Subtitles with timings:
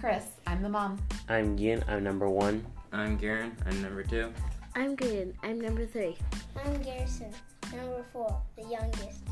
[0.00, 0.24] Chris.
[0.46, 0.96] I'm the mom.
[1.28, 1.82] I'm Yin.
[1.88, 2.64] I'm number one.
[2.92, 3.56] I'm Garen.
[3.66, 4.32] I'm number two.
[4.76, 5.34] I'm good.
[5.42, 6.16] I'm number three.
[6.64, 7.32] I'm Garrison,
[7.72, 9.22] number four, the youngest.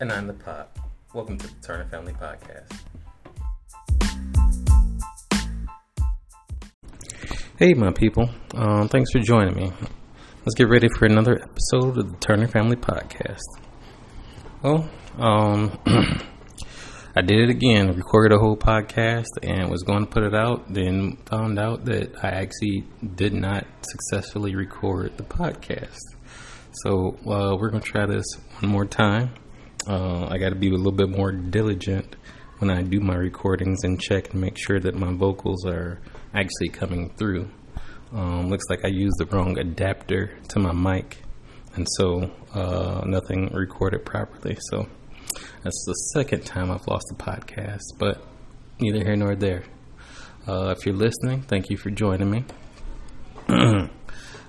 [0.00, 0.78] And I'm the Pop.
[1.12, 2.72] Welcome to the Turner Family Podcast.
[7.58, 8.30] Hey, my people.
[8.54, 9.70] Um, thanks for joining me.
[10.46, 13.42] Let's get ready for another episode of the Turner Family Podcast.
[14.62, 15.78] Well, um,
[17.16, 17.94] I did it again.
[17.94, 20.74] Recorded a whole podcast and was going to put it out.
[20.74, 22.82] Then found out that I actually
[23.14, 26.00] did not successfully record the podcast.
[26.82, 28.26] So uh, we're going to try this
[28.58, 29.30] one more time.
[29.86, 32.16] Uh, I got to be a little bit more diligent
[32.58, 36.00] when I do my recordings and check and make sure that my vocals are
[36.34, 37.48] actually coming through.
[38.12, 41.18] Um, looks like I used the wrong adapter to my mic,
[41.76, 44.56] and so uh, nothing recorded properly.
[44.70, 44.88] So
[45.64, 48.22] that's the second time I've lost a podcast, but
[48.80, 49.64] neither here nor there.
[50.46, 52.44] Uh, if you're listening, thank you for joining me.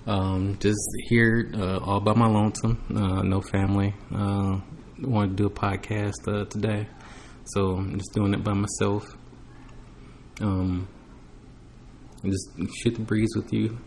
[0.08, 3.94] um, just here uh, all by my lonesome, uh, no family.
[4.14, 4.60] Uh,
[5.00, 6.86] wanted to do a podcast uh, today,
[7.46, 9.16] so I'm just doing it by myself.
[10.42, 10.86] Um,
[12.26, 12.50] just
[12.84, 13.78] shoot the breeze with you.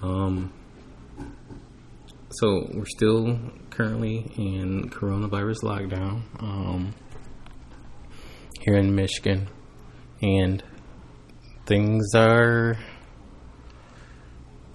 [0.00, 0.52] Um,
[2.30, 3.36] so we're still
[3.74, 6.94] currently in coronavirus lockdown um,
[8.60, 9.48] here in Michigan,
[10.22, 10.62] and
[11.66, 12.76] things are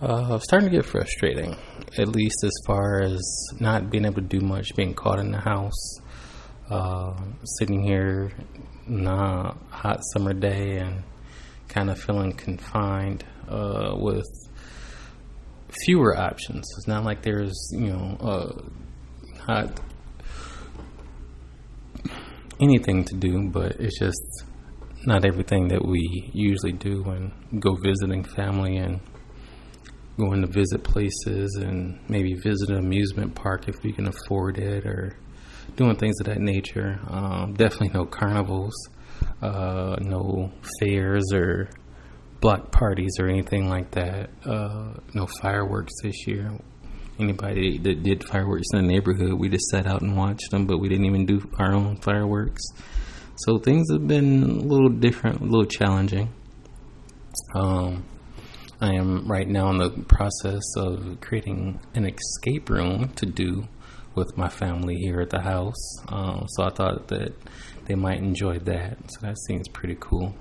[0.02, 1.56] uh, starting to get frustrating.
[1.98, 3.22] At least as far as
[3.60, 6.00] not being able to do much, being caught in the house,
[6.70, 7.16] uh,
[7.58, 8.32] sitting here
[8.88, 11.04] on a hot summer day and
[11.68, 14.28] kind of feeling confined uh, with
[15.86, 16.68] fewer options.
[16.78, 18.70] It's not like there's, you know, uh,
[19.48, 19.80] not
[22.60, 24.44] anything to do, but it's just
[25.06, 29.00] not everything that we usually do when go visiting family and
[30.18, 34.86] going to visit places and maybe visit an amusement park if we can afford it
[34.86, 35.18] or
[35.78, 37.00] doing things of that nature.
[37.08, 38.74] Um, definitely no carnivals,
[39.42, 41.70] uh, no fairs or
[42.42, 44.30] block parties or anything like that.
[44.46, 46.52] Uh, no fireworks this year.
[47.20, 50.78] Anybody that did fireworks in the neighborhood, we just sat out and watched them, but
[50.78, 52.62] we didn't even do our own fireworks.
[53.36, 56.30] So things have been a little different, a little challenging.
[57.56, 58.06] Um,
[58.82, 63.68] I am right now in the process of creating an escape room to do
[64.16, 65.98] with my family here at the house.
[66.08, 67.34] Uh, so I thought that
[67.86, 68.98] they might enjoy that.
[69.12, 70.36] So that seems pretty cool.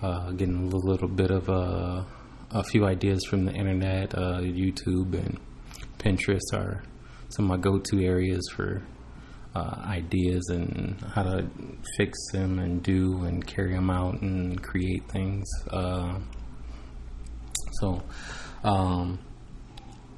[0.00, 2.06] Uh, getting a little, little bit of a,
[2.50, 5.38] a, few ideas from the internet, uh, YouTube and
[6.04, 6.82] Pinterest are
[7.30, 8.82] some of my go-to areas for
[9.54, 11.48] uh, ideas and how to
[11.96, 15.48] fix them and do and carry them out and create things.
[15.70, 16.18] Uh,
[17.80, 18.02] so,
[18.64, 19.18] um,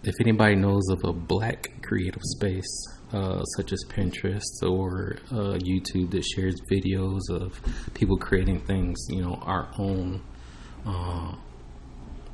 [0.03, 6.11] if anybody knows of a black creative space, uh, such as Pinterest or uh, YouTube
[6.11, 7.61] that shares videos of
[7.95, 10.23] people creating things, you know, our own
[10.85, 11.35] uh,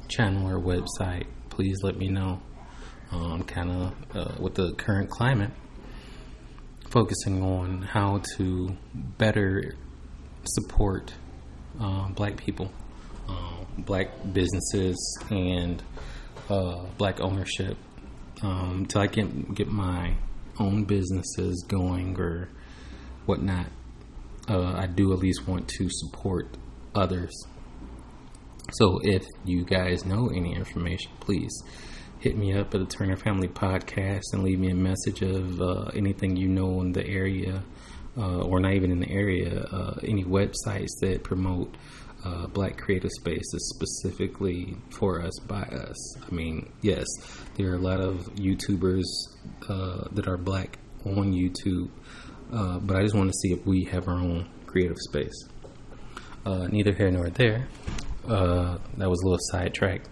[0.08, 2.40] channel or website, please let me know.
[3.12, 5.50] Um, kind of uh, with the current climate,
[6.89, 9.75] focusing on how to better
[10.45, 11.12] support
[11.78, 12.73] uh, black people,
[13.28, 15.83] uh, black businesses, and
[16.97, 17.77] black ownership
[18.43, 20.15] um, until I can get my
[20.59, 22.49] own businesses going or
[23.27, 23.67] whatnot,
[24.49, 26.56] uh, I do at least want to support
[26.94, 27.33] others.
[28.73, 31.62] So if you guys know any information, please
[32.22, 35.91] hit me up at the Turner Family Podcast and leave me a message of uh,
[35.93, 37.65] anything you know in the area,
[38.16, 41.77] uh, or not even in the area, uh, any websites that promote
[42.25, 46.16] uh, black creative spaces specifically for us by us.
[46.25, 47.06] I mean, yes,
[47.56, 49.03] there are a lot of YouTubers
[49.69, 51.91] uh, that are black on YouTube,
[52.52, 55.49] uh, but I just want to see if we have our own creative space.
[56.46, 57.67] Neither here nor there.
[58.29, 60.02] That was a little sidetrack.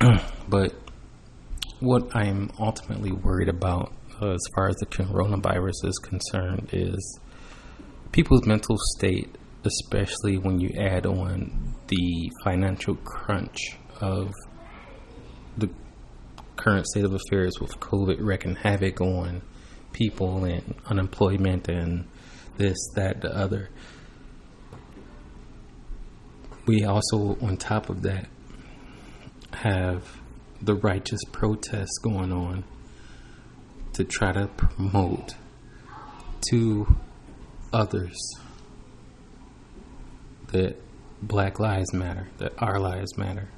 [0.48, 0.74] but
[1.80, 7.20] what I'm ultimately worried about uh, as far as the coronavirus is concerned is
[8.12, 14.32] people's mental state especially when you add on the financial crunch of
[15.56, 15.68] the
[16.56, 19.42] current state of affairs with COVID wreaking havoc on
[19.92, 22.06] people and unemployment and
[22.56, 23.70] this, that, the other.
[26.66, 28.28] We also, on top of that,
[29.62, 30.20] have
[30.62, 32.64] the righteous protests going on
[33.94, 35.34] to try to promote
[36.50, 36.86] to
[37.72, 38.16] others
[40.52, 40.76] that
[41.20, 43.48] Black Lives Matter, that our lives matter.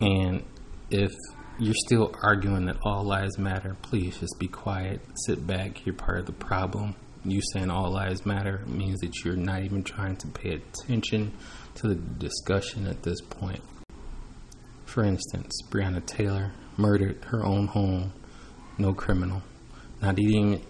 [0.00, 0.42] And
[0.90, 1.12] if
[1.58, 5.84] you're still arguing that all lives matter, please just be quiet, sit back.
[5.84, 6.96] You're part of the problem.
[7.28, 11.32] You saying all lives matter means that you're not even trying to pay attention
[11.74, 13.62] to the discussion at this point.
[14.84, 18.12] For instance, Breonna Taylor murdered her own home,
[18.78, 19.42] no criminal.
[20.00, 20.62] Not even,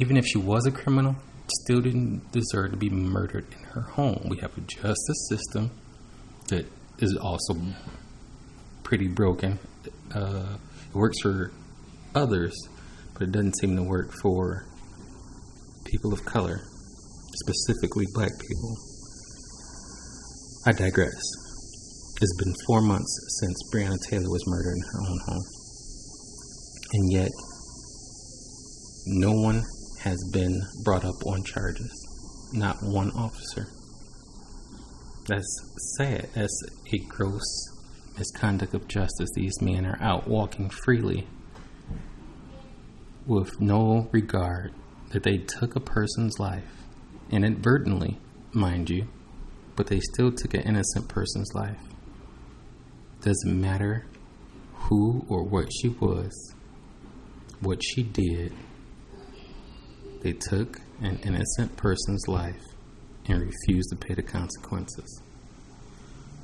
[0.00, 1.14] even if she was a criminal,
[1.62, 4.26] still didn't deserve to be murdered in her home.
[4.28, 5.70] We have a justice system
[6.48, 6.66] that
[6.98, 7.54] is also
[8.82, 9.60] pretty broken.
[10.12, 10.56] Uh,
[10.88, 11.52] it works for
[12.16, 12.54] others,
[13.14, 14.66] but it doesn't seem to work for
[15.90, 16.60] people of color,
[17.44, 18.76] specifically black people.
[20.66, 21.20] I digress.
[22.22, 25.44] It's been four months since Breonna Taylor was murdered in her own home.
[26.92, 27.30] And yet,
[29.06, 29.62] no one
[30.00, 31.90] has been brought up on charges.
[32.52, 33.66] Not one officer.
[35.26, 36.28] That's sad.
[36.34, 36.62] That's
[36.92, 37.42] a gross
[38.18, 39.30] misconduct of justice.
[39.34, 41.26] These men are out walking freely
[43.26, 44.72] with no regard
[45.10, 46.84] that they took a person's life,
[47.30, 48.18] inadvertently,
[48.52, 49.08] mind you,
[49.76, 51.78] but they still took an innocent person's life.
[53.22, 54.06] Doesn't matter
[54.74, 56.54] who or what she was,
[57.60, 58.52] what she did,
[60.22, 62.62] they took an innocent person's life
[63.26, 65.22] and refused to pay the consequences.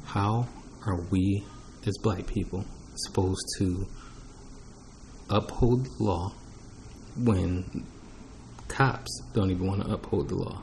[0.05, 0.49] How
[0.87, 1.45] are we,
[1.87, 2.65] as black people,
[2.95, 3.87] supposed to
[5.29, 6.33] uphold the law
[7.17, 7.87] when
[8.69, 10.63] cops don't even want to uphold the law?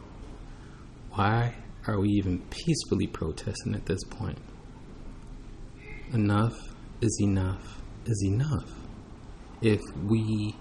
[1.11, 1.55] Why
[1.87, 4.39] are we even peacefully protesting at this point?
[6.13, 6.53] Enough
[7.01, 8.69] is enough is enough.
[9.61, 10.55] If we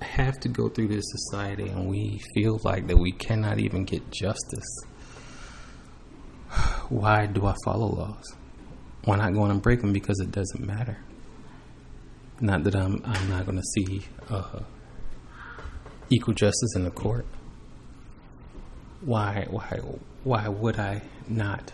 [0.00, 4.10] have to go through this society and we feel like that we cannot even get
[4.10, 4.84] justice,
[6.88, 8.34] why do I follow laws?
[9.04, 9.92] Why not go and break them?
[9.92, 10.98] Because it doesn't matter.
[12.40, 14.60] Not that I'm I'm not going to see uh,
[16.12, 17.24] equal justice in the court.
[19.00, 19.80] Why why
[20.24, 21.72] why would I not?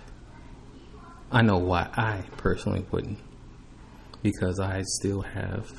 [1.31, 3.19] I know why I personally wouldn't.
[4.23, 5.71] Because I still have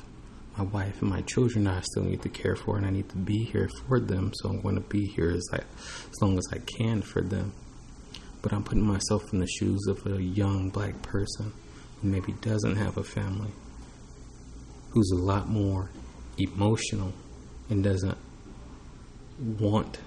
[0.56, 3.16] my wife and my children I still need to care for and I need to
[3.16, 4.30] be here for them.
[4.34, 7.52] So I'm going to be here as, I, as long as I can for them.
[8.42, 11.52] But I'm putting myself in the shoes of a young black person
[12.00, 13.50] who maybe doesn't have a family,
[14.90, 15.90] who's a lot more
[16.38, 17.12] emotional
[17.68, 18.16] and doesn't
[19.40, 19.98] want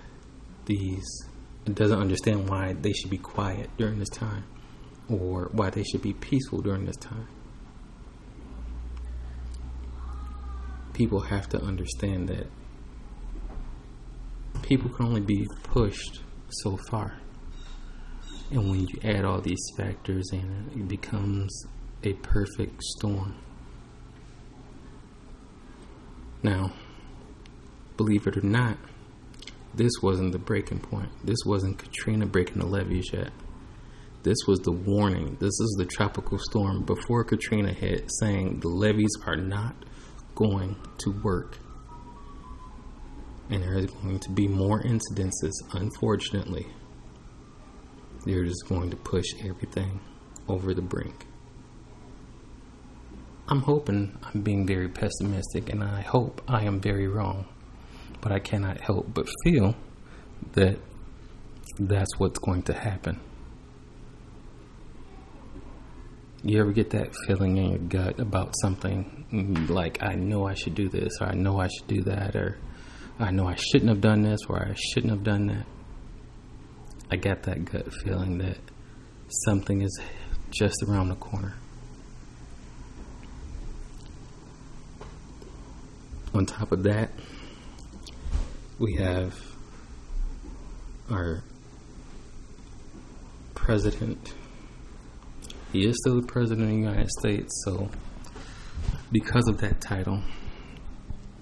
[0.66, 1.26] these,
[1.66, 4.46] doesn't understand why they should be quiet during this time
[5.10, 7.28] or why they should be peaceful during this time.
[10.94, 12.48] people have to understand that
[14.62, 17.20] people can only be pushed so far.
[18.52, 21.66] And when you add all these factors in, it becomes
[22.04, 23.36] a perfect storm.
[26.44, 26.74] Now,
[27.98, 28.78] believe it or not,
[29.76, 31.10] this wasn't the breaking point.
[31.24, 33.32] This wasn't Katrina breaking the levees yet.
[34.24, 35.36] This was the warning.
[35.40, 39.76] This is the tropical storm before Katrina hit, saying the levees are not
[40.36, 41.58] going to work.
[43.50, 46.68] And there is going to be more incidences, unfortunately.
[48.26, 50.00] They're just going to push everything
[50.48, 51.26] over the brink.
[53.50, 57.46] I'm hoping I'm being very pessimistic, and I hope I am very wrong.
[58.24, 59.76] But I cannot help but feel
[60.54, 60.80] that
[61.78, 63.20] that's what's going to happen.
[66.42, 70.54] You ever get that feeling in your gut about something mm, like, I know I
[70.54, 72.58] should do this, or I know I should do that, or
[73.20, 75.66] I know I shouldn't have done this, or I shouldn't have done that?
[77.12, 78.58] I got that gut feeling that
[79.46, 80.02] something is
[80.50, 81.56] just around the corner.
[86.34, 87.12] On top of that,
[88.80, 89.40] we have
[91.10, 91.44] our
[93.54, 94.34] president
[95.74, 97.90] he is still the president of the United States, so
[99.12, 100.22] because of that title,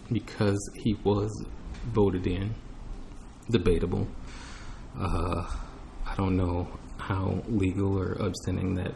[0.09, 1.29] because he was
[1.87, 2.55] voted in,
[3.49, 4.07] debatable.
[4.97, 5.43] Uh,
[6.05, 8.93] I don't know how legal or upstanding that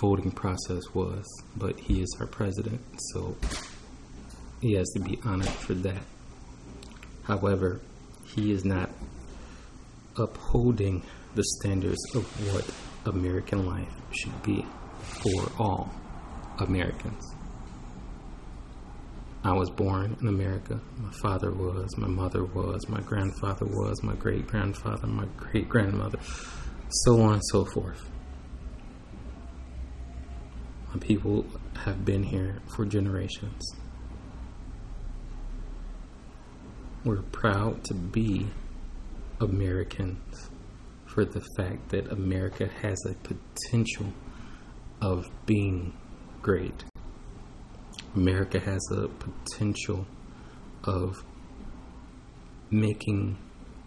[0.00, 2.80] voting process was, but he is our president,
[3.12, 3.36] so
[4.62, 6.02] he has to be honored for that.
[7.30, 7.80] However,
[8.24, 8.90] he is not
[10.16, 11.04] upholding
[11.36, 12.68] the standards of what
[13.14, 14.66] American life should be
[15.00, 15.92] for all
[16.58, 17.24] Americans.
[19.44, 20.80] I was born in America.
[20.98, 26.18] My father was, my mother was, my grandfather was, my great grandfather, my great grandmother,
[27.04, 28.10] so on and so forth.
[30.92, 31.46] My people
[31.84, 33.62] have been here for generations.
[37.02, 38.46] We're proud to be
[39.40, 40.50] Americans
[41.06, 44.12] for the fact that America has a potential
[45.00, 45.94] of being
[46.42, 46.84] great.
[48.14, 50.06] America has a potential
[50.84, 51.24] of
[52.70, 53.38] making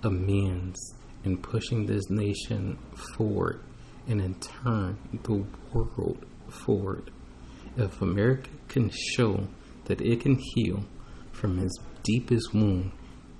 [0.01, 2.79] amends and pushing this nation
[3.15, 3.63] forward
[4.07, 7.11] and in turn the world forward.
[7.77, 9.49] If America can show
[9.85, 10.83] that it can heal
[11.31, 12.91] from its deepest wound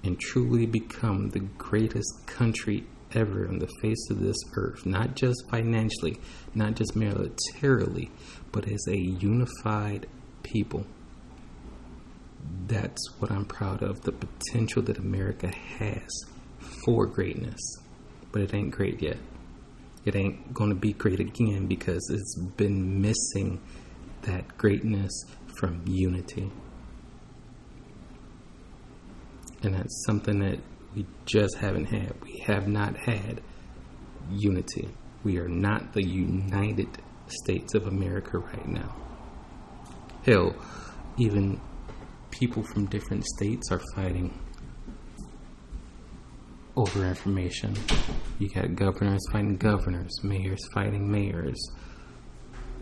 [0.03, 5.49] and truly become the greatest country ever on the face of this earth, not just
[5.49, 6.19] financially,
[6.55, 8.11] not just militarily,
[8.51, 10.07] but as a unified
[10.41, 10.85] people.
[12.67, 16.09] That's what I'm proud of the potential that America has
[16.83, 17.59] for greatness.
[18.31, 19.17] But it ain't great yet.
[20.05, 23.61] It ain't going to be great again because it's been missing
[24.23, 25.11] that greatness
[25.57, 26.51] from unity.
[29.63, 30.59] And that's something that
[30.93, 32.13] we just haven't had.
[32.21, 33.41] We have not had
[34.29, 34.89] unity.
[35.23, 36.89] We are not the United
[37.27, 38.93] States of America right now.
[40.25, 40.53] Hell,
[41.17, 41.59] even
[42.29, 44.37] people from different states are fighting
[46.75, 47.75] over information.
[48.39, 51.59] You got governors fighting governors, mayors fighting mayors,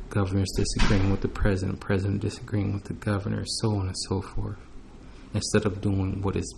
[0.09, 4.57] governors disagreeing with the president, president disagreeing with the governor, so on and so forth.
[5.33, 6.53] Instead of doing what is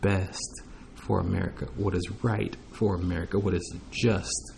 [0.00, 0.62] best
[0.94, 4.52] for America, what is right for America, what is just.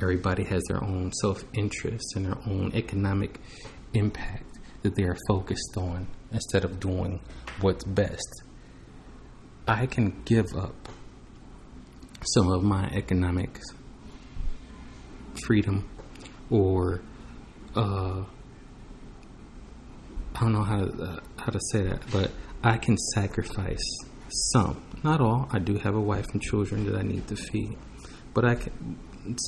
[0.00, 3.40] Everybody has their own self interest and their own economic
[3.94, 7.20] impact that they are focused on instead of doing
[7.60, 8.42] what's best.
[9.66, 10.88] I can give up
[12.34, 13.60] some of my economic
[15.44, 15.88] freedom
[16.50, 17.02] or
[17.76, 18.24] uh,
[20.34, 22.30] I don't know how to, uh, how to say that, but
[22.62, 23.82] I can sacrifice
[24.52, 25.48] some, not all.
[25.52, 27.76] I do have a wife and children that I need to feed,
[28.34, 28.98] but I can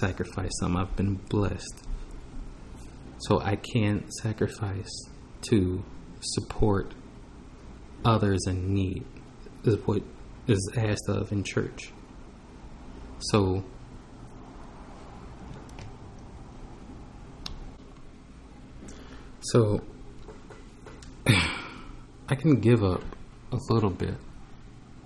[0.00, 0.76] sacrifice some.
[0.76, 1.84] I've been blessed,
[3.18, 4.90] so I can sacrifice
[5.42, 5.82] to
[6.20, 6.94] support
[8.04, 9.04] others in need.
[9.64, 10.02] Is what
[10.46, 11.92] is asked of in church.
[13.18, 13.64] So.
[19.42, 19.80] So
[22.30, 23.02] I can give up
[23.50, 24.14] a little bit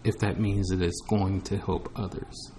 [0.05, 2.53] if that means that it's going to help others.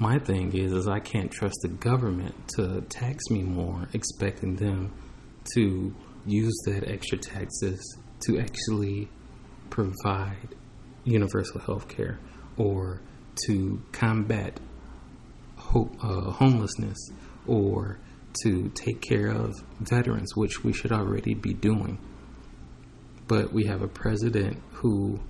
[0.00, 4.92] My thing is, is I can't trust the government to tax me more, expecting them
[5.54, 5.94] to
[6.26, 9.08] use that extra taxes to actually
[9.70, 10.56] provide
[11.04, 12.18] universal health care
[12.56, 13.00] or
[13.46, 14.58] to combat
[15.74, 16.98] uh, homelessness
[17.46, 18.00] or
[18.42, 21.98] to take care of veterans, which we should already be doing.
[23.28, 25.20] But we have a president who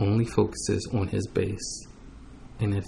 [0.00, 1.86] only focuses on his base.
[2.60, 2.84] And if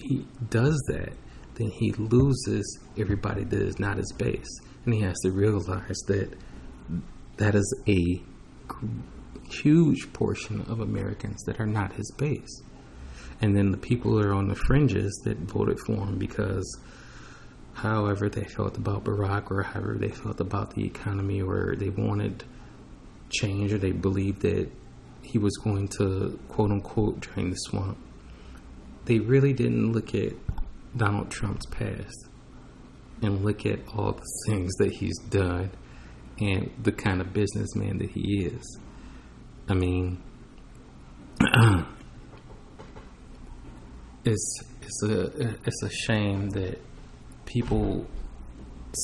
[0.00, 1.12] he does that,
[1.54, 4.60] then he loses everybody that is not his base.
[4.84, 6.34] And he has to realize that
[7.36, 8.22] that is a
[9.50, 12.62] huge portion of Americans that are not his base.
[13.40, 16.80] And then the people that are on the fringes that voted for him because
[17.74, 22.44] however they felt about Barack or however they felt about the economy or they wanted
[23.32, 24.70] change or they believed that
[25.22, 27.98] he was going to quote unquote drain the swamp.
[29.04, 30.32] They really didn't look at
[30.96, 32.28] Donald Trump's past
[33.22, 35.70] and look at all the things that he's done
[36.40, 38.78] and the kind of businessman that he is.
[39.68, 40.22] I mean,
[44.24, 46.80] it's it's a it's a shame that
[47.46, 48.06] people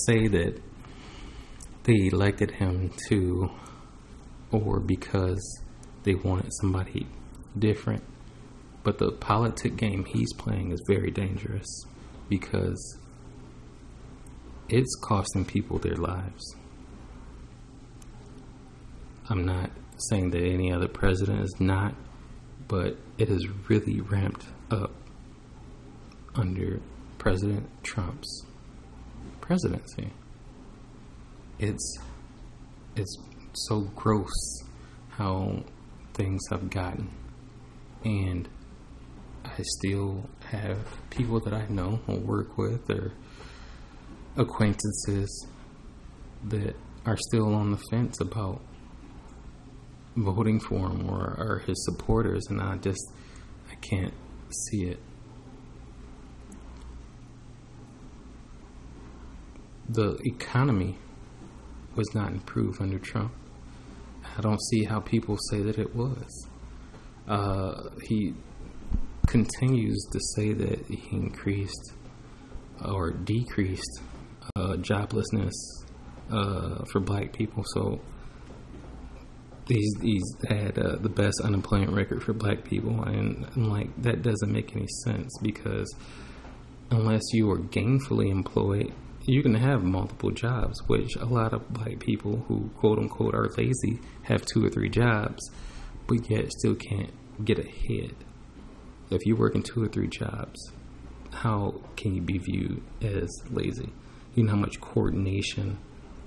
[0.07, 0.61] say that
[1.85, 3.51] they elected him to
[4.51, 5.61] or because
[6.05, 7.07] they wanted somebody
[7.59, 8.03] different.
[8.83, 11.85] But the politic game he's playing is very dangerous
[12.29, 12.99] because
[14.69, 16.55] it's costing people their lives.
[19.31, 19.71] I'm not
[20.09, 21.95] saying that any other president is not,
[22.67, 24.93] but it has really ramped up
[26.35, 26.81] under
[27.19, 28.45] President Trump's
[29.41, 30.13] presidency.
[31.59, 31.99] It's
[32.95, 33.17] it's
[33.53, 34.63] so gross
[35.11, 35.65] how
[36.15, 37.11] things have gotten.
[38.05, 38.49] And
[39.45, 40.79] I still have
[41.11, 43.13] people that I know or work with or
[44.37, 45.47] acquaintances
[46.45, 48.61] that are still on the fence about
[50.17, 53.13] voting for him or, or his supporters, and I just
[53.71, 54.15] I can't
[54.51, 55.01] see it.
[59.89, 60.99] The economy
[61.99, 63.33] was not improved under Trump.
[64.37, 66.49] I don't see how people say that it was.
[67.27, 68.35] Uh, he
[69.27, 71.93] continues to say that he increased
[72.85, 74.01] or decreased
[74.57, 75.53] uh, joblessness
[76.31, 77.65] uh, for black people.
[77.75, 78.01] So
[79.67, 83.03] he's, he's had uh, the best unemployment record for black people.
[83.03, 85.93] And I'm like, that doesn't make any sense because
[86.91, 88.95] unless you are gainfully employed,
[89.29, 93.51] you can have multiple jobs, which a lot of black people who quote unquote are
[93.59, 95.51] lazy have two or three jobs,
[96.07, 97.13] but yet still can't
[97.45, 98.15] get ahead.
[99.11, 100.73] If you work in two or three jobs,
[101.31, 103.93] how can you be viewed as lazy?
[104.35, 105.79] You know how much coordination,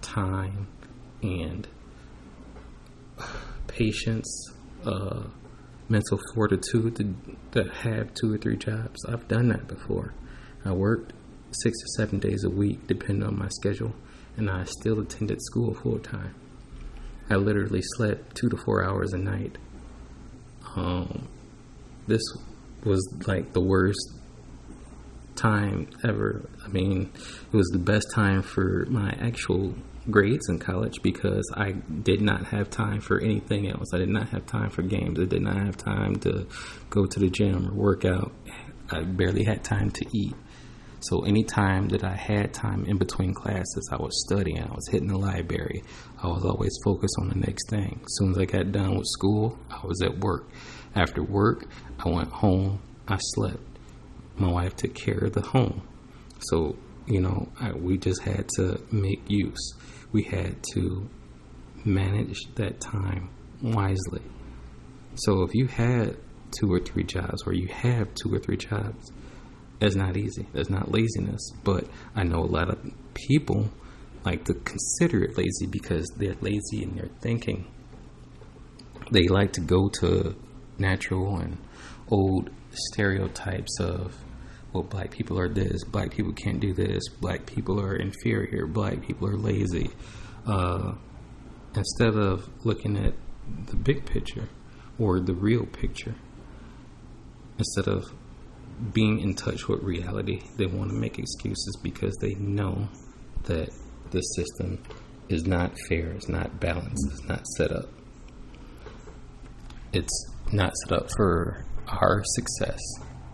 [0.01, 0.67] time,
[1.23, 1.67] and
[3.67, 4.51] patience,
[4.85, 5.23] uh,
[5.89, 7.15] mental fortitude to,
[7.63, 9.03] to have two or three jobs.
[9.05, 10.13] I've done that before.
[10.63, 11.13] I worked
[11.51, 13.93] six or seven days a week, depending on my schedule,
[14.37, 16.35] and I still attended school full time.
[17.29, 19.57] I literally slept two to four hours a night.
[20.75, 21.27] Um,
[22.07, 22.21] this
[22.83, 23.99] was like the worst
[25.35, 26.49] time ever.
[26.65, 29.73] I mean, it was the best time for my actual
[30.09, 33.93] grades in college because I did not have time for anything else.
[33.93, 35.19] I did not have time for games.
[35.19, 36.47] I did not have time to
[36.89, 38.31] go to the gym or work out.
[38.89, 40.33] I barely had time to eat.
[41.01, 44.63] So anytime that I had time in between classes, I was studying.
[44.63, 45.83] I was hitting the library.
[46.21, 47.99] I was always focused on the next thing.
[48.01, 50.47] As soon as I got done with school, I was at work.
[50.95, 51.65] After work,
[51.99, 52.81] I went home.
[53.07, 53.63] I slept.
[54.37, 55.81] My wife took care of the home.
[56.39, 56.75] So
[57.07, 59.73] you know, I, we just had to make use.
[60.11, 61.09] We had to
[61.83, 63.29] manage that time
[63.61, 64.21] wisely.
[65.15, 66.17] So if you had
[66.51, 69.11] two or three jobs, or you have two or three jobs,
[69.81, 70.45] that's not easy.
[70.53, 71.41] That's not laziness.
[71.63, 72.77] But I know a lot of
[73.15, 73.67] people
[74.23, 77.65] like to consider it lazy because they're lazy in their thinking.
[79.11, 80.35] They like to go to
[80.77, 81.57] natural and
[82.09, 84.15] old stereotypes of
[84.71, 89.01] well, black people are this, black people can't do this, black people are inferior, black
[89.01, 89.89] people are lazy.
[90.45, 90.93] Uh,
[91.75, 93.13] instead of looking at
[93.65, 94.47] the big picture
[94.99, 96.15] or the real picture,
[97.57, 98.13] instead of
[98.93, 102.87] being in touch with reality, they want to make excuses because they know
[103.43, 103.69] that
[104.11, 104.81] the system
[105.29, 107.85] is not fair, it's not balanced, it's not set up.
[109.93, 112.79] It's not set up for our success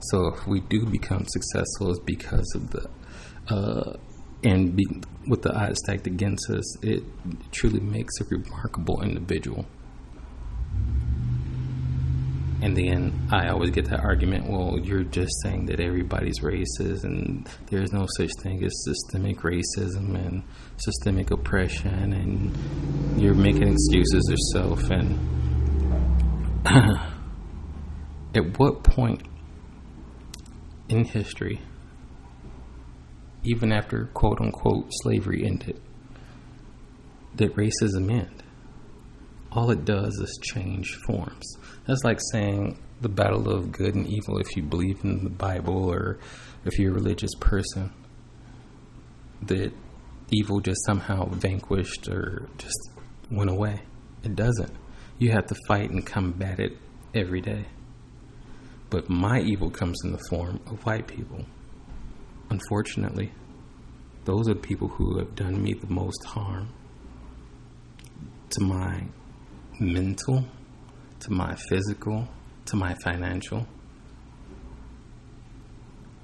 [0.01, 2.89] so if we do become successful, it's because of the
[3.49, 3.97] uh,
[4.43, 4.85] and be,
[5.27, 7.03] with the odds stacked against us, it
[7.51, 9.65] truly makes a remarkable individual.
[12.59, 17.47] And then I always get that argument, well, you're just saying that everybody's racist and
[17.67, 20.43] there's no such thing as systemic racism and
[20.77, 25.19] systemic oppression and you're making excuses yourself and
[28.35, 29.21] at what point
[30.89, 31.61] in history,
[33.43, 35.79] even after quote unquote slavery ended,
[37.35, 38.43] did racism end?
[39.51, 41.57] All it does is change forms.
[41.85, 45.89] That's like saying the battle of good and evil if you believe in the Bible
[45.89, 46.19] or
[46.65, 47.91] if you're a religious person.
[49.43, 49.71] That
[50.31, 52.91] evil just somehow vanquished or just
[53.31, 53.81] went away.
[54.23, 54.73] It doesn't.
[55.19, 56.73] You have to fight and combat it
[57.13, 57.65] every day.
[58.89, 61.45] But my evil comes in the form of white people.
[62.49, 63.31] Unfortunately,
[64.25, 66.69] those are the people who have done me the most harm
[68.49, 69.03] to my
[69.79, 70.45] mental,
[71.21, 72.27] to my physical,
[72.65, 73.67] to my financial.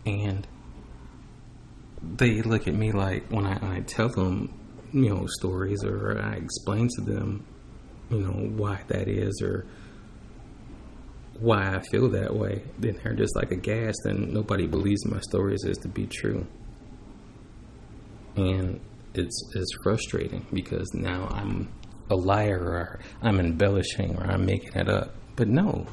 [0.06, 0.46] And
[2.02, 4.54] they look at me like when I, I tell them,
[4.92, 7.46] you know, stories or I explain to them,
[8.10, 9.66] you know, why that is or
[11.40, 15.64] why I feel that way, then they're just like aghast and nobody believes my stories
[15.64, 16.46] is to be true.
[18.36, 18.80] And
[19.14, 21.72] it's it's frustrating because now I'm
[22.14, 25.16] a liar or I'm embellishing or I'm making it up.
[25.36, 25.88] But no.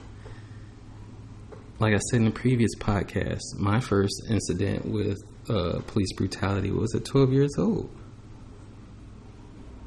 [1.78, 6.94] Like I said in the previous podcast, my first incident with uh, police brutality was
[6.94, 7.90] at 12 years old.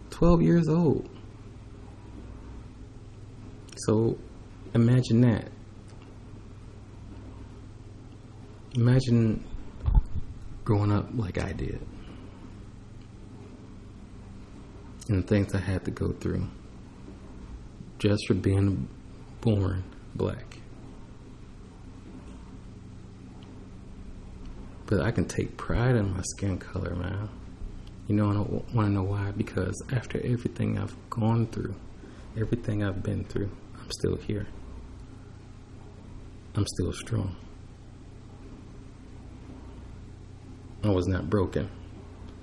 [0.10, 1.10] 12 years old.
[3.76, 4.18] So
[4.74, 5.50] imagine that.
[8.76, 9.44] Imagine
[10.64, 11.80] growing up like I did.
[15.10, 16.48] And things I had to go through
[18.00, 18.88] just for being
[19.42, 19.84] born
[20.16, 20.58] black.
[24.86, 27.30] But I can take pride in my skin color, man.
[28.08, 29.32] You know, I don't want to know why.
[29.32, 31.76] Because after everything I've gone through,
[32.38, 34.48] everything I've been through, I'm still here.
[36.56, 37.36] I'm still strong.
[40.84, 41.70] I was not broken.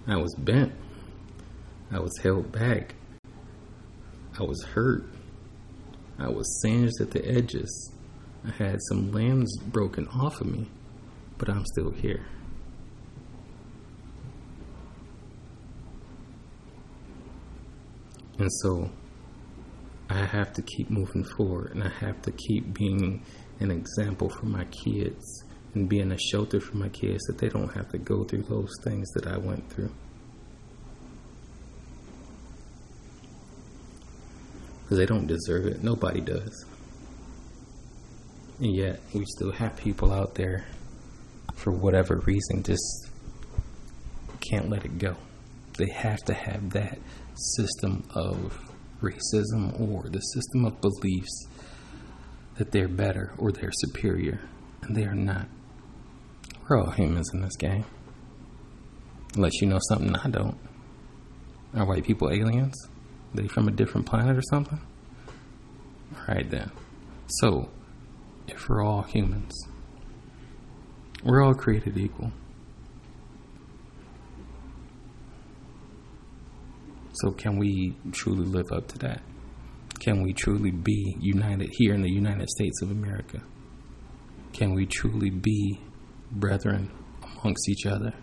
[0.07, 0.73] I was bent.
[1.93, 2.95] I was held back.
[4.39, 5.05] I was hurt.
[6.19, 7.93] I was singed at the edges.
[8.47, 10.69] I had some limbs broken off of me,
[11.37, 12.25] but I'm still here.
[18.39, 18.91] And so
[20.09, 23.23] I have to keep moving forward and I have to keep being
[23.59, 27.73] an example for my kids and being a shelter for my kids that they don't
[27.75, 29.93] have to go through those things that I went through.
[34.91, 35.85] Because they don't deserve it.
[35.85, 36.65] Nobody does.
[38.59, 40.67] And yet, we still have people out there,
[41.55, 43.09] for whatever reason, just
[44.41, 45.15] can't let it go.
[45.79, 46.99] They have to have that
[47.37, 48.59] system of
[49.01, 51.47] racism or the system of beliefs
[52.57, 54.41] that they're better or they're superior,
[54.83, 55.47] and they are not.
[56.69, 57.85] We're all humans in this game.
[59.37, 60.59] Unless you know something I don't.
[61.77, 62.75] Are white people aliens?
[63.35, 64.81] They from a different planet or something?
[66.19, 66.71] Alright then.
[67.27, 67.71] So,
[68.49, 69.53] if we're all humans,
[71.23, 72.33] we're all created equal.
[77.13, 79.23] So, can we truly live up to that?
[80.01, 83.43] Can we truly be united here in the United States of America?
[84.53, 85.81] Can we truly be
[86.33, 86.91] brethren
[87.23, 88.15] amongst each other?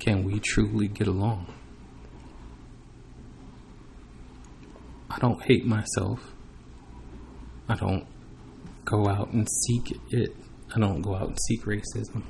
[0.00, 1.46] Can we truly get along?
[5.10, 6.32] I don't hate myself.
[7.68, 8.06] I don't
[8.84, 10.36] go out and seek it.
[10.74, 12.22] I don't go out and seek racism.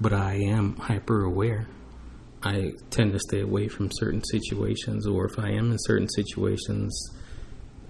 [0.00, 1.66] But I am hyper aware
[2.42, 6.96] I tend to stay away from certain situations, or if I am in certain situations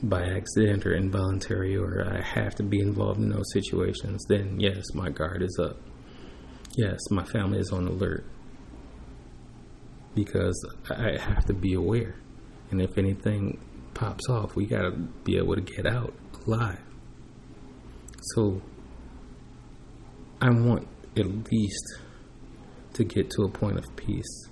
[0.02, 4.82] by accident or involuntary, or I have to be involved in those situations, then yes,
[4.94, 5.76] my guard is up.
[6.76, 8.24] Yes, my family is on alert
[10.14, 12.14] because I have to be aware.
[12.70, 13.58] And if anything
[13.98, 14.92] pops off, we got to
[15.24, 16.14] be able to get out
[16.46, 16.78] alive.
[18.34, 18.62] So
[20.40, 21.98] I want at least
[22.94, 24.48] to get to a point of peace.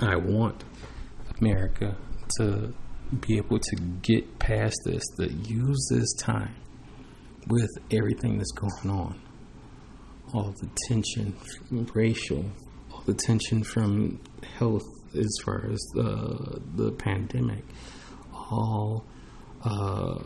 [0.00, 0.64] I want
[1.40, 1.96] America
[2.38, 2.74] to
[3.20, 6.54] be able to get past this, to use this time
[7.46, 9.20] with everything that's going on.
[10.34, 11.36] All the tension,
[11.94, 12.44] racial,
[12.92, 14.20] all the tension from
[14.58, 14.82] health
[15.14, 17.64] as far as uh, the pandemic,
[18.50, 19.04] all
[19.64, 20.18] uh,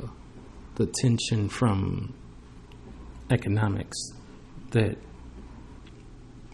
[0.75, 2.15] the tension from
[3.31, 3.99] economics
[4.71, 4.97] that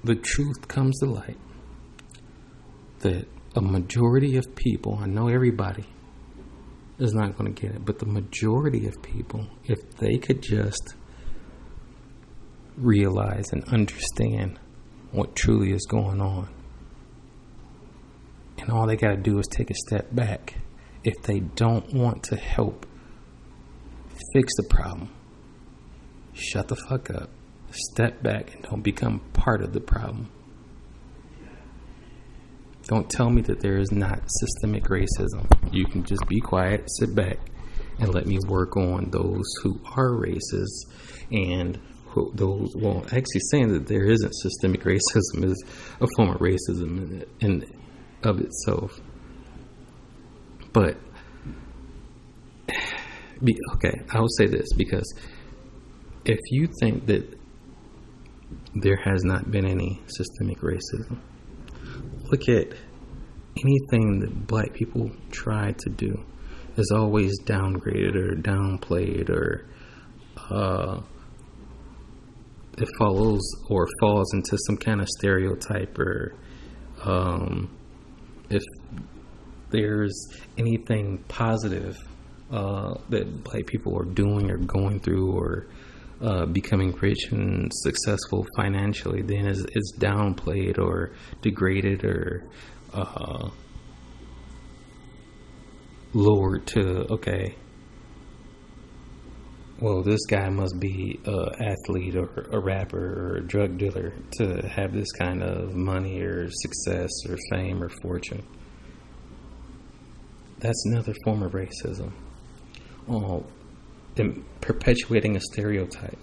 [0.05, 1.39] the truth comes to light
[3.01, 5.85] that a majority of people, I know everybody
[6.99, 10.95] is not going to get it, but the majority of people, if they could just
[12.77, 14.59] realize and understand
[15.13, 16.49] what truly is going on,
[18.59, 20.55] and all they got to do is take a step back.
[21.05, 22.87] If they don't want to help
[24.33, 25.11] fix the problem,
[26.35, 27.31] shut the fuck up
[27.71, 30.31] step back and don't become part of the problem.
[32.87, 35.47] Don't tell me that there is not systemic racism.
[35.73, 37.39] You can just be quiet, sit back,
[37.99, 40.87] and let me work on those who are racist
[41.31, 42.75] and who, those.
[42.75, 45.63] Well, actually, saying that there isn't systemic racism is
[46.01, 47.65] a form of racism in, in
[48.23, 48.99] of itself.
[50.73, 50.97] But
[53.43, 55.13] be, okay, I will say this because
[56.25, 57.39] if you think that
[58.75, 61.19] there has not been any systemic racism.
[62.31, 62.75] Look at
[63.57, 66.25] anything that black people try to do
[66.77, 69.67] is always downgraded or downplayed or
[70.51, 71.01] uh,
[72.77, 76.35] it follows or falls into some kind of stereotype or
[77.05, 77.77] um,
[78.51, 78.63] if
[79.71, 81.97] there's anything positive
[82.51, 85.67] uh, that black people are doing or going through or
[86.21, 92.45] uh, becoming rich and successful financially then is, is downplayed or degraded or
[92.93, 93.49] uh,
[96.15, 97.55] lowered to okay
[99.81, 104.67] well this guy must be an athlete or a rapper or a drug dealer to
[104.67, 108.45] have this kind of money or success or fame or fortune
[110.61, 112.13] that's another form of racism.
[113.09, 113.45] Oh,
[114.61, 116.19] perpetuating a stereotype,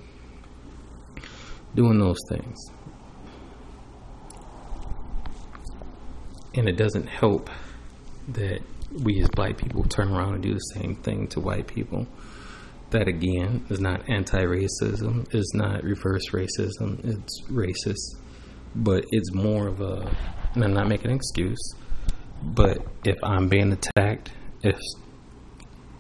[1.74, 2.58] doing those things.
[6.56, 7.50] And it doesn't help
[8.30, 8.60] that
[9.04, 12.08] we as black people turn around and do the same thing to white people.
[12.92, 18.22] That again is not anti racism, is not reverse racism, it's racist.
[18.76, 20.10] But it's more of a,
[20.54, 21.76] and I'm not making an excuse,
[22.42, 24.32] but if I'm being attacked,
[24.64, 24.78] if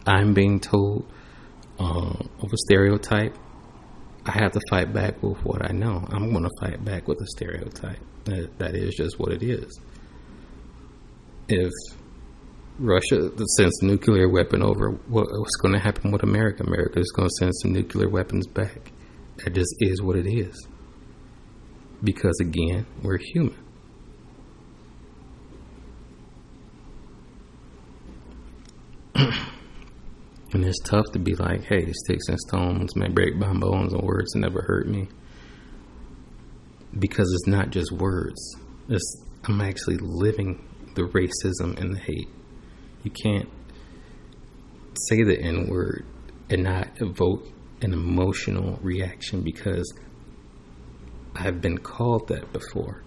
[0.05, 1.11] I'm being told
[1.79, 3.35] uh, of a stereotype,
[4.25, 6.05] I have to fight back with what I know.
[6.09, 7.99] I'm going to fight back with a stereotype.
[8.25, 9.79] That, that is just what it is.
[11.47, 11.71] If
[12.79, 16.63] Russia sends a nuclear weapon over, what, what's going to happen with America?
[16.63, 18.91] America is going to send some nuclear weapons back.
[19.37, 20.67] That just is what it is.
[22.03, 23.64] Because again, we're human.
[30.55, 34.01] And it's tough to be like, hey, sticks and stones may break my bones and
[34.01, 35.09] words never hurt me.
[36.97, 38.55] Because it's not just words.
[38.87, 40.65] It's, I'm actually living
[40.95, 42.29] the racism and the hate.
[43.03, 43.49] You can't
[45.09, 46.05] say the N word
[46.49, 47.45] and not evoke
[47.81, 49.93] an emotional reaction because
[51.35, 53.03] I've been called that before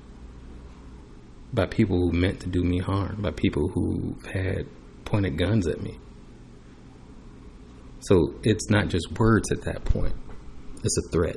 [1.55, 4.67] by people who meant to do me harm, by people who had
[5.07, 5.99] pointed guns at me.
[8.01, 10.15] So it's not just words at that point,
[10.85, 11.37] it's a threat.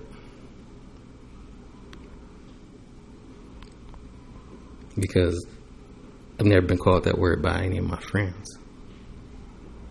[4.97, 5.45] Because
[6.39, 8.57] I've never been called that word by any of my friends.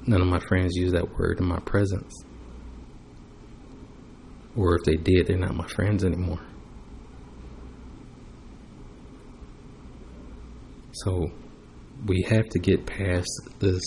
[0.06, 2.12] None of my friends use that word in my presence.
[4.56, 6.40] Or if they did, they're not my friends anymore.
[10.92, 11.30] So
[12.06, 13.82] we have to get past this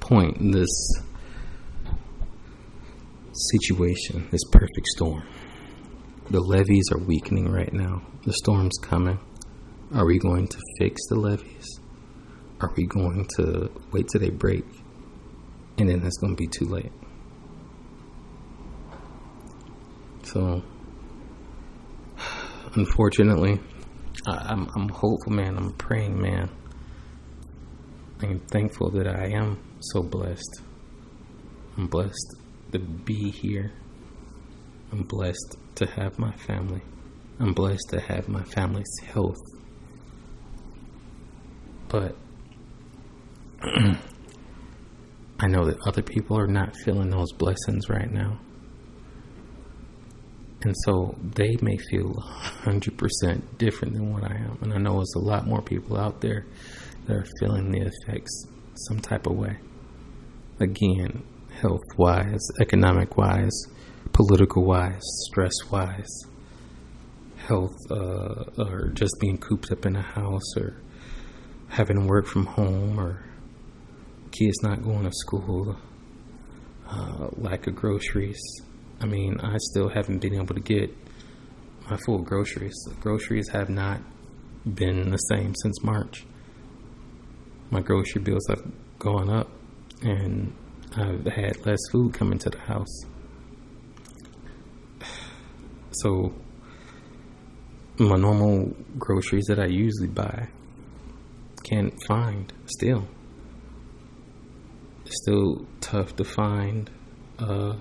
[0.00, 0.68] point, this
[3.38, 5.22] situation, this perfect storm.
[6.30, 8.02] The levees are weakening right now.
[8.24, 9.18] The storm's coming.
[9.94, 11.80] Are we going to fix the levees?
[12.60, 14.64] Are we going to wait till they break?
[15.78, 16.92] And then it's going to be too late.
[20.24, 20.62] So,
[22.74, 23.60] unfortunately,
[24.26, 25.56] I, am I'm hopeful, man.
[25.56, 26.50] I'm praying, man.
[28.20, 30.60] I'm thankful that I am so blessed.
[31.76, 32.37] I'm blessed
[32.72, 33.72] to be here.
[34.92, 36.82] I'm blessed to have my family.
[37.40, 39.36] I'm blessed to have my family's health.
[41.88, 42.16] But
[45.40, 48.40] I know that other people are not feeling those blessings right now.
[50.62, 52.12] And so they may feel
[52.64, 54.58] 100% different than what I am.
[54.62, 56.46] And I know there's a lot more people out there
[57.06, 58.46] that are feeling the effects
[58.88, 59.56] some type of way.
[60.58, 61.22] Again,
[61.60, 63.66] health wise, economic wise,
[64.12, 66.22] political wise, stress wise,
[67.36, 70.80] health, uh, or just being cooped up in a house, or
[71.68, 73.24] having work from home, or
[74.30, 75.76] kids not going to school,
[76.88, 78.40] uh, lack of groceries.
[79.00, 80.94] I mean, I still haven't been able to get
[81.90, 82.74] my full groceries.
[82.88, 84.00] The groceries have not
[84.64, 86.24] been the same since March.
[87.70, 88.62] My grocery bills have
[88.98, 89.48] gone up,
[90.02, 90.52] and
[90.96, 93.04] I've had less food coming to the house.
[95.90, 96.32] So,
[97.98, 100.48] my normal groceries that I usually buy
[101.64, 103.06] can't find still.
[105.04, 106.90] It's still tough to find
[107.38, 107.76] uh,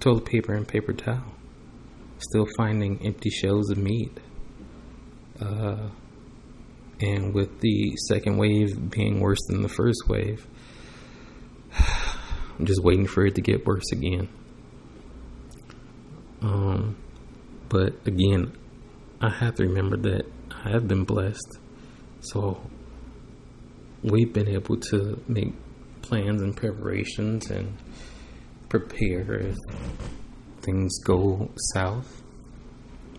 [0.00, 1.34] toilet paper and paper towel.
[2.18, 4.18] Still finding empty shelves of meat.
[5.40, 5.88] Uh,
[7.00, 10.46] and with the second wave being worse than the first wave,
[12.58, 14.28] I'm just waiting for it to get worse again.
[16.40, 16.96] Um,
[17.68, 18.56] but again,
[19.20, 21.58] I have to remember that I have been blessed.
[22.20, 22.60] So
[24.02, 25.52] we've been able to make
[26.02, 27.76] plans and preparations and
[28.68, 29.56] prepare if
[30.62, 32.22] things go south.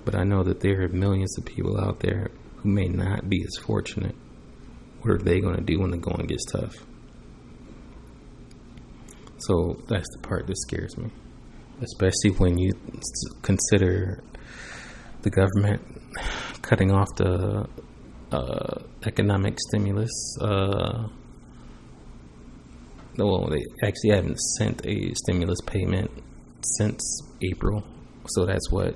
[0.05, 3.43] But I know that there are millions of people out there who may not be
[3.43, 4.15] as fortunate.
[5.01, 6.75] What are they going to do when the going gets tough?
[9.39, 11.09] So that's the part that scares me,
[11.81, 12.71] especially when you
[13.41, 14.21] consider
[15.21, 15.81] the government
[16.61, 17.67] cutting off the
[18.31, 20.37] uh, economic stimulus.
[20.41, 21.07] Uh,
[23.17, 26.11] well, they actually haven't sent a stimulus payment
[26.77, 27.83] since April.
[28.27, 28.95] So that's what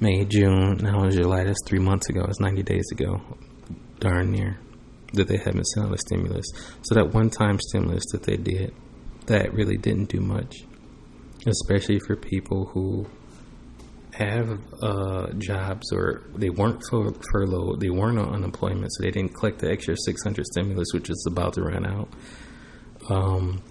[0.00, 1.44] May, June, now it's July.
[1.44, 2.24] That's three months ago.
[2.28, 3.20] It's 90 days ago.
[4.00, 4.58] Darn near.
[5.12, 6.46] that they haven't sent out a stimulus.
[6.82, 8.74] So that one time stimulus that they did,
[9.26, 10.56] that really didn't do much,
[11.46, 13.06] especially for people who
[14.12, 19.34] have uh, jobs or they weren't fur- furloughed, they weren't on unemployment, so they didn't
[19.34, 22.08] collect the extra 600 stimulus, which is about to run out.
[23.08, 23.62] Um,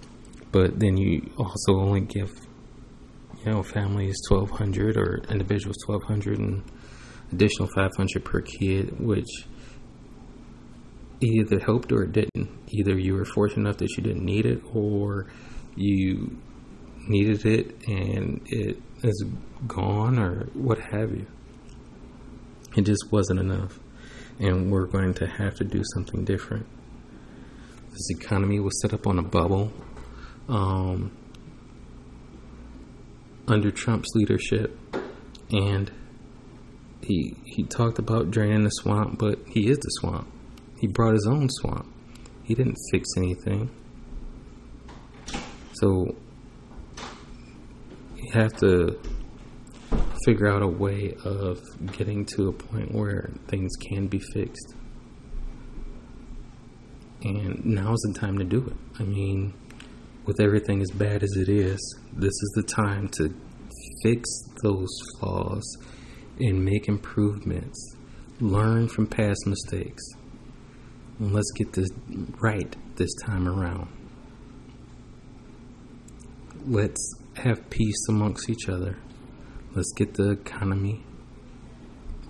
[0.51, 2.31] but then you also only give,
[3.45, 6.63] you know, families 1200 or individuals 1200 and
[7.31, 9.29] additional 500 per kid, which
[11.21, 12.49] either helped or it didn't.
[12.69, 15.27] Either you were fortunate enough that you didn't need it, or
[15.75, 16.37] you
[17.07, 19.25] needed it and it is
[19.67, 21.25] gone, or what have you.
[22.75, 23.79] It just wasn't enough,
[24.39, 26.65] and we're going to have to do something different.
[27.89, 29.73] This economy was set up on a bubble.
[30.47, 31.11] Um,
[33.47, 34.77] under Trump's leadership,
[35.51, 35.91] and
[37.01, 40.27] he he talked about draining the swamp, but he is the swamp.
[40.81, 41.85] He brought his own swamp.
[42.43, 43.69] He didn't fix anything.
[45.73, 46.15] So
[48.15, 48.99] you have to
[50.25, 51.59] figure out a way of
[51.91, 54.73] getting to a point where things can be fixed.
[57.23, 58.75] And now's the time to do it.
[58.99, 59.53] I mean,
[60.25, 61.79] with everything as bad as it is,
[62.11, 63.31] this is the time to
[64.01, 64.27] fix
[64.63, 64.89] those
[65.19, 65.77] flaws
[66.39, 67.95] and make improvements.
[68.39, 70.01] Learn from past mistakes.
[71.21, 71.87] Let's get this
[72.39, 73.89] right this time around.
[76.65, 78.97] Let's have peace amongst each other.
[79.75, 81.03] Let's get the economy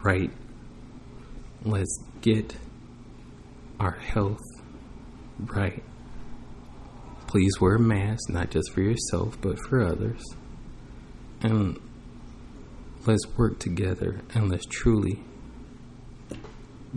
[0.03, 0.29] right.
[1.63, 2.57] Let's get
[3.79, 4.43] our health
[5.39, 5.83] right.
[7.27, 10.21] Please wear a mask, not just for yourself, but for others.
[11.39, 11.79] And
[13.05, 15.23] let's work together and let's truly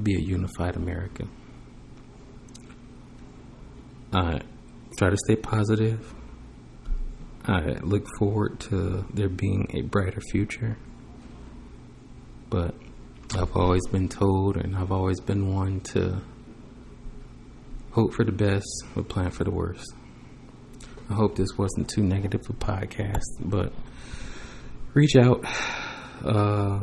[0.03, 1.29] be a unified America.
[4.15, 4.41] I
[4.97, 6.15] try to stay positive.
[7.47, 10.79] I look forward to there being a brighter future.
[12.49, 12.75] But
[13.37, 16.23] I've always been told, and I've always been one to
[17.91, 19.93] hope for the best but plan for the worst.
[21.11, 23.73] I hope this wasn't too negative a podcast, but
[24.95, 25.45] reach out,
[26.25, 26.81] uh,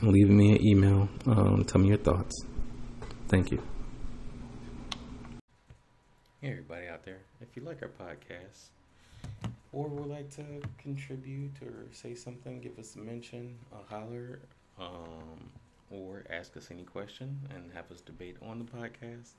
[0.00, 2.34] leave me an email, um, tell me your thoughts.
[3.28, 3.62] Thank you.
[6.42, 8.70] Hey, everybody out there, if you like our podcast
[9.72, 10.42] or would like to
[10.76, 14.40] contribute or say something, give us a mention, a holler,
[14.76, 15.52] um,
[15.88, 19.34] or ask us any question and have us debate on the podcast,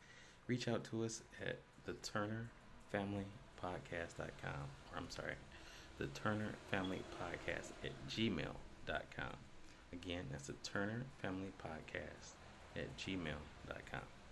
[0.48, 2.50] reach out to us at the Turner
[2.90, 3.26] Family
[3.62, 4.64] Podcast.com.
[4.94, 5.36] Or I'm sorry,
[5.98, 9.36] the Turner Family Podcast at gmail.com.
[9.92, 12.38] Again, that's the Turner Family Podcast
[12.78, 14.23] at gmail.com.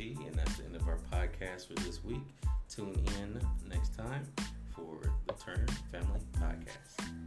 [0.00, 2.22] And that's the end of our podcast for this week.
[2.70, 4.26] Tune in next time
[4.74, 7.19] for the Turner Family Podcast.